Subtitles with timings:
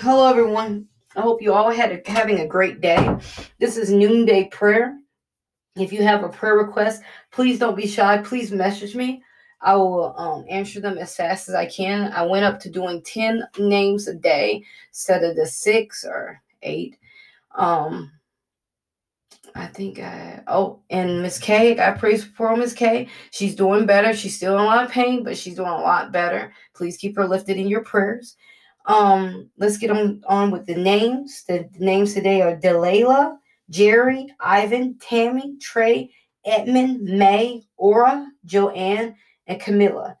[0.00, 0.86] Hello, everyone.
[1.14, 3.18] I hope you all had a, having a great day.
[3.58, 4.98] This is noonday prayer.
[5.76, 8.16] If you have a prayer request, please don't be shy.
[8.22, 9.22] Please message me.
[9.60, 12.10] I will um, answer them as fast as I can.
[12.14, 16.96] I went up to doing 10 names a day instead of the six or eight.
[17.54, 18.10] Um,
[19.54, 23.06] I think I oh and Miss K, I praise for Miss K.
[23.32, 24.14] She's doing better.
[24.14, 26.54] She's still in a lot of pain, but she's doing a lot better.
[26.74, 28.38] Please keep her lifted in your prayers.
[28.86, 31.44] Um, let's get on, on with the names.
[31.46, 33.36] The, the names today are Delayla,
[33.68, 36.12] Jerry, Ivan, Tammy, Trey,
[36.44, 39.14] Edmund, May, Aura, Joanne,
[39.46, 40.16] and Camilla.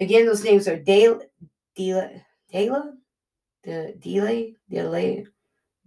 [0.00, 1.20] Again, those names are Dela,
[1.74, 2.92] Dela,
[3.64, 5.26] the Delay, Delay,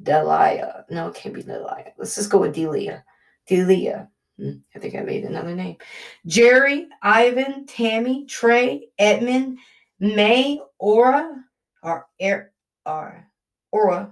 [0.02, 0.86] Delia.
[0.90, 1.94] No, it can't be Delia.
[1.98, 3.04] Let's just go with Delia.
[3.48, 4.10] Delia.
[4.38, 5.78] Hmm, I think I made another name.
[6.26, 9.60] Jerry, Ivan, Tammy, Trey, Edmund,
[10.00, 11.44] May, Aura,
[11.84, 12.52] or er,
[12.86, 13.26] or
[13.72, 14.12] Aura,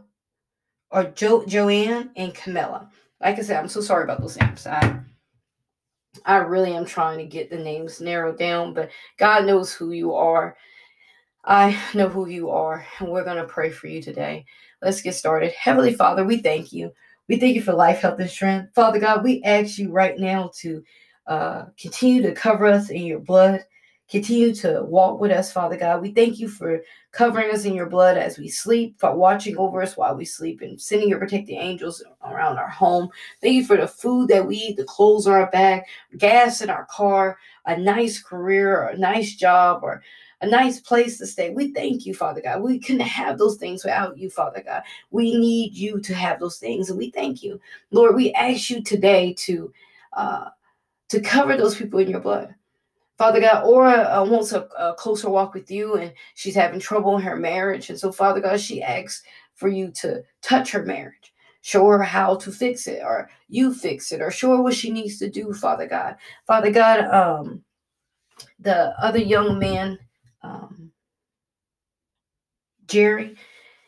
[0.92, 2.90] or jo- Joanne and Camilla.
[3.22, 4.68] Like I said, I'm so sorry about those names.
[4.68, 5.00] I
[6.26, 10.14] I really am trying to get the names narrowed down, but God knows who you
[10.14, 10.58] are.
[11.46, 14.46] I know who you are, and we're going to pray for you today.
[14.82, 15.54] Let's get started.
[15.54, 16.92] Heavenly Father, we thank you.
[17.28, 18.74] We thank you for life, health, and strength.
[18.74, 20.84] Father God, we ask you right now to
[21.28, 23.64] uh, continue to cover us in your blood.
[24.10, 26.02] Continue to walk with us, Father God.
[26.02, 29.82] We thank you for covering us in your blood as we sleep, for watching over
[29.82, 33.10] us while we sleep, and sending your protecting angels around our home.
[33.42, 36.70] Thank you for the food that we eat, the clothes on our back, gas in
[36.70, 40.02] our car, a nice career, or a nice job, or
[40.40, 41.50] a nice place to stay.
[41.50, 42.62] We thank you, Father God.
[42.62, 44.84] We couldn't have those things without you, Father God.
[45.12, 47.60] We need you to have those things, and we thank you,
[47.92, 48.16] Lord.
[48.16, 49.74] We ask you today to
[50.14, 50.50] uh,
[51.10, 52.54] to cover those people in your blood.
[53.18, 57.16] Father God, Aura uh, wants a, a, closer walk with you, and she's having trouble
[57.18, 57.90] in her marriage.
[57.90, 59.24] And so, Father God, she asks
[59.56, 61.34] for you to touch her marriage.
[61.62, 64.92] Show her how to fix it, or you fix it, or show her what she
[64.92, 66.16] needs to do, Father God.
[66.46, 67.64] Father God, um,
[68.60, 69.98] the other young man,
[70.44, 70.92] um,
[72.86, 73.36] Jerry,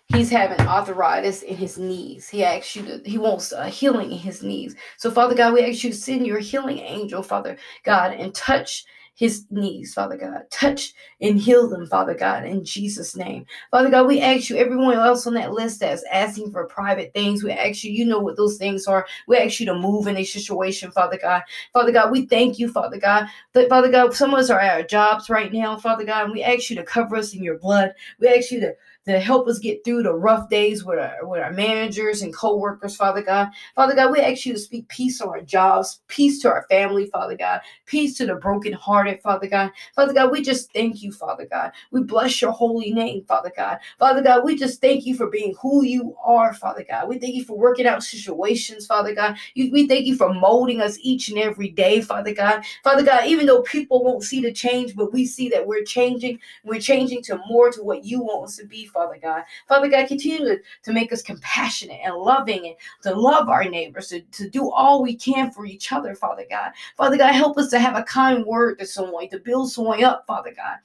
[0.07, 2.27] he's having arthritis in his knees.
[2.27, 4.75] He asks you to, he wants healing in his knees.
[4.97, 8.85] So, Father God, we ask you to send your healing angel, Father God, and touch
[9.19, 10.43] his knees, Father God.
[10.49, 13.45] Touch and heal them, Father God, in Jesus' name.
[13.69, 17.43] Father God, we ask you, everyone else on that list that's asking for private things,
[17.43, 19.05] we ask you, you know what those things are.
[19.27, 21.41] We ask you to move in a situation, Father God.
[21.73, 23.27] Father God, we thank you, Father God.
[23.67, 26.41] Father God, some of us are at our jobs right now, Father God, and we
[26.41, 27.93] ask you to cover us in your blood.
[28.21, 28.73] We ask you to
[29.05, 32.95] to help us get through the rough days with our, with our managers and co-workers,
[32.95, 33.49] Father God.
[33.75, 37.07] Father God, we ask you to speak peace on our jobs, peace to our family,
[37.07, 39.71] Father God, peace to the brokenhearted, Father God.
[39.95, 41.71] Father God, we just thank you, Father God.
[41.91, 43.79] We bless your holy name, Father God.
[43.97, 47.07] Father God, we just thank you for being who you are, Father God.
[47.07, 49.37] We thank you for working out situations, Father God.
[49.55, 52.63] we thank you for molding us each and every day, Father God.
[52.83, 56.39] Father God, even though people won't see the change, but we see that we're changing.
[56.63, 59.43] We're changing to more to what you want us to be, Father God.
[59.67, 64.21] Father God, continue to, make us compassionate and loving and to love our neighbors, to,
[64.21, 66.71] to do all we can for each other, Father God.
[66.97, 70.25] Father God, help us to have a kind word to someone, to build someone up,
[70.27, 70.77] Father God.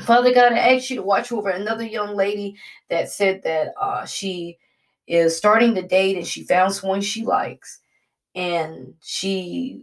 [0.00, 2.56] Father God, I ask you to watch over another young lady
[2.90, 4.58] that said that uh, she
[5.06, 7.80] is starting to date and she found someone she likes
[8.34, 9.82] and she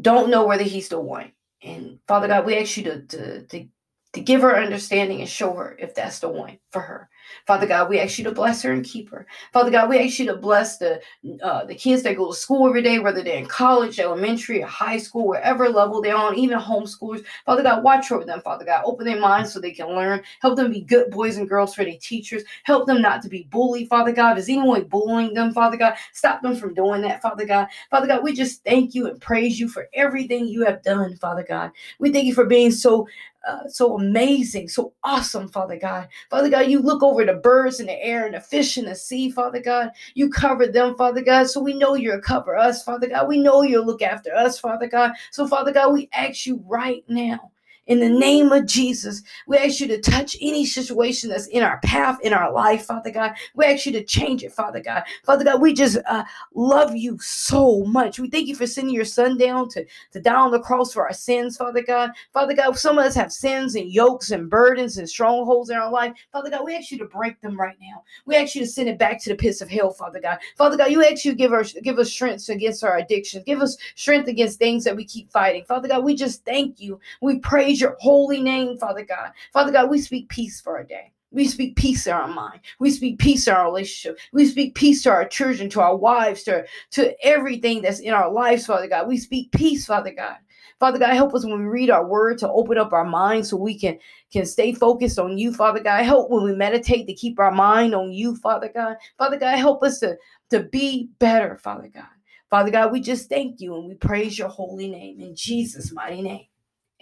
[0.00, 1.30] don't know whether he's the one.
[1.62, 3.66] And Father God, we ask you to, to, to
[4.14, 7.08] to give her understanding and show her if that's the one for her.
[7.46, 9.26] Father God, we ask you to bless her and keep her.
[9.52, 11.00] Father God, we ask you to bless the
[11.42, 14.66] uh, the kids that go to school every day, whether they're in college, elementary, or
[14.66, 17.24] high school, wherever level they're on, even homeschoolers.
[17.44, 18.82] Father God, watch over them, Father God.
[18.84, 20.22] Open their minds so they can learn.
[20.40, 22.44] Help them be good boys and girls for their teachers.
[22.62, 24.38] Help them not to be bullied, Father God.
[24.38, 25.94] Is anyone bullying them, Father God?
[26.12, 27.66] Stop them from doing that, Father God.
[27.90, 31.44] Father God, we just thank you and praise you for everything you have done, Father
[31.46, 31.72] God.
[31.98, 33.08] We thank you for being so
[33.46, 36.08] uh, so amazing, so awesome, Father God.
[36.30, 38.94] Father God, you look over the birds in the air and the fish in the
[38.94, 39.90] sea, Father God.
[40.14, 41.48] You cover them, Father God.
[41.48, 43.28] So we know you'll cover us, Father God.
[43.28, 45.12] We know you'll look after us, Father God.
[45.30, 47.52] So, Father God, we ask you right now
[47.86, 51.78] in the name of Jesus, we ask you to touch any situation that's in our
[51.80, 53.34] path, in our life, Father God.
[53.54, 55.02] We ask you to change it, Father God.
[55.24, 58.18] Father God, we just uh, love you so much.
[58.18, 61.06] We thank you for sending your son down to, to die on the cross for
[61.06, 62.12] our sins, Father God.
[62.32, 65.90] Father God, some of us have sins and yokes and burdens and strongholds in our
[65.90, 66.14] life.
[66.32, 68.02] Father God, we ask you to break them right now.
[68.24, 70.38] We ask you to send it back to the pits of hell, Father God.
[70.56, 73.44] Father God, you ask you to give us give us strength against our addictions.
[73.44, 75.64] Give us strength against things that we keep fighting.
[75.64, 76.98] Father God, we just thank you.
[77.20, 79.32] We praise praise your holy name, Father God.
[79.52, 81.10] Father God, we speak peace for our day.
[81.32, 82.60] We speak peace in our mind.
[82.78, 84.20] We speak peace in our relationship.
[84.32, 88.30] We speak peace to our children, to our wives, to, to everything that's in our
[88.30, 89.08] lives, Father God.
[89.08, 90.36] We speak peace, Father God.
[90.78, 93.56] Father God, help us when we read our word to open up our minds so
[93.56, 93.98] we can,
[94.32, 96.04] can stay focused on you, Father God.
[96.04, 98.96] Help when we meditate to keep our mind on you, Father God.
[99.18, 100.16] Father God, help us to,
[100.50, 102.04] to be better, Father God.
[102.50, 106.22] Father God, we just thank you and we praise your holy name in Jesus' mighty
[106.22, 106.46] name.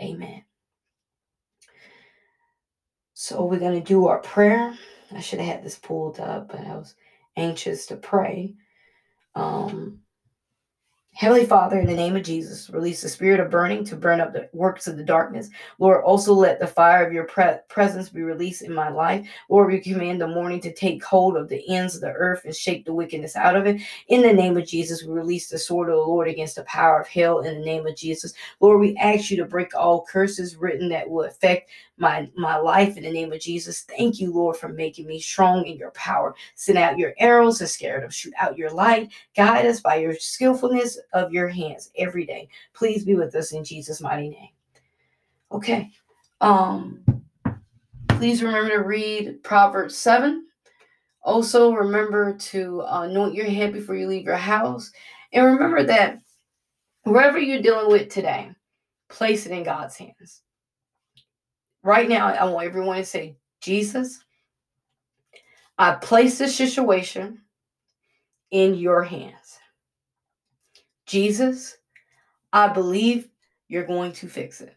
[0.01, 0.45] Amen.
[3.25, 4.77] So we're going to do our prayer.
[5.13, 6.97] I should have had this pulled up, but I was
[7.37, 8.57] anxious to pray.
[9.37, 10.01] Um,
[11.14, 14.32] Heavenly Father, in the name of Jesus, release the spirit of burning to burn up
[14.32, 15.50] the works of the darkness.
[15.79, 19.29] Lord, also let the fire of your pre- presence be released in my life.
[19.50, 22.56] Lord, we command the morning to take hold of the ends of the earth and
[22.56, 23.82] shake the wickedness out of it.
[24.09, 27.03] In the name of Jesus, we release the sword of the Lord against the power
[27.03, 28.32] of hell in the name of Jesus.
[28.61, 32.97] Lord, we ask you to break all curses written that will affect my, my life
[32.97, 33.82] in the name of Jesus.
[33.82, 36.35] Thank you, Lord, for making me strong in your power.
[36.55, 38.11] Send out your arrows and scare them.
[38.11, 39.11] Shoot out your light.
[39.37, 42.49] Guide us by your skillfulness of your hands every day.
[42.75, 44.51] Please be with us in Jesus' mighty name.
[45.51, 45.91] Okay.
[46.41, 47.05] Um,
[48.09, 50.47] please remember to read Proverbs 7.
[51.23, 54.91] Also, remember to uh, anoint your head before you leave your house.
[55.33, 56.19] And remember that
[57.05, 58.51] wherever you're dealing with today,
[59.09, 60.43] place it in God's hands.
[61.83, 64.25] Right now, I want everyone to say, Jesus,
[65.79, 67.43] I place this situation
[68.51, 69.59] in your hands.
[71.07, 71.77] Jesus,
[72.53, 73.29] I believe
[73.69, 74.77] you're going to fix it.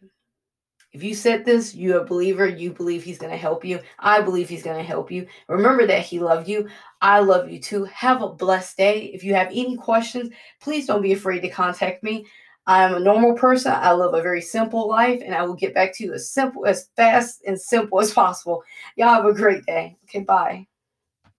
[0.91, 3.81] If you said this, you're a believer, you believe he's going to help you.
[3.99, 5.27] I believe he's going to help you.
[5.49, 6.69] Remember that he loved you.
[7.01, 7.83] I love you too.
[7.83, 9.11] Have a blessed day.
[9.13, 10.29] If you have any questions,
[10.61, 12.25] please don't be afraid to contact me.
[12.65, 13.73] I'm a normal person.
[13.73, 16.65] I live a very simple life, and I will get back to you as simple,
[16.65, 18.63] as fast and simple as possible.
[18.95, 19.97] Y'all have a great day.
[20.05, 20.65] Okay, bye.